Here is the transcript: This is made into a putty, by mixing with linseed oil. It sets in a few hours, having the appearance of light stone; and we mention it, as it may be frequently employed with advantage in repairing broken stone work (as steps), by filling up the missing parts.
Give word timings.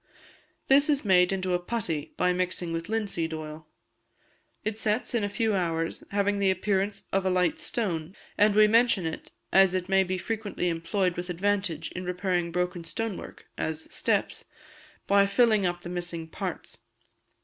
This 0.67 0.89
is 0.89 1.05
made 1.05 1.31
into 1.31 1.53
a 1.53 1.59
putty, 1.59 2.15
by 2.17 2.33
mixing 2.33 2.73
with 2.73 2.89
linseed 2.89 3.35
oil. 3.35 3.67
It 4.63 4.79
sets 4.79 5.13
in 5.13 5.23
a 5.23 5.29
few 5.29 5.53
hours, 5.53 6.03
having 6.09 6.39
the 6.39 6.49
appearance 6.49 7.03
of 7.13 7.23
light 7.23 7.59
stone; 7.59 8.15
and 8.35 8.55
we 8.55 8.65
mention 8.65 9.05
it, 9.05 9.31
as 9.53 9.75
it 9.75 9.89
may 9.89 10.03
be 10.03 10.17
frequently 10.17 10.69
employed 10.69 11.17
with 11.17 11.29
advantage 11.29 11.91
in 11.91 12.03
repairing 12.03 12.51
broken 12.51 12.83
stone 12.83 13.15
work 13.15 13.45
(as 13.59 13.93
steps), 13.93 14.43
by 15.05 15.27
filling 15.27 15.67
up 15.67 15.81
the 15.81 15.87
missing 15.89 16.27
parts. 16.27 16.79